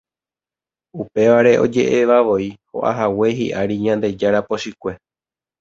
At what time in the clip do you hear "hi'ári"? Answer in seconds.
3.41-3.75